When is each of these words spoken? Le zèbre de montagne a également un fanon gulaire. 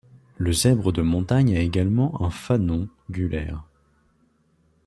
Le 0.39 0.51
zèbre 0.51 0.91
de 0.91 1.03
montagne 1.03 1.55
a 1.55 1.59
également 1.59 2.23
un 2.25 2.31
fanon 2.31 2.89
gulaire. 3.11 3.63